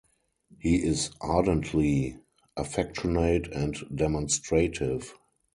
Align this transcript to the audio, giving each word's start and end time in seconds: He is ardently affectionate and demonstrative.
He 0.57 0.77
is 0.77 1.11
ardently 1.21 2.17
affectionate 2.57 3.53
and 3.53 3.77
demonstrative. 3.93 5.13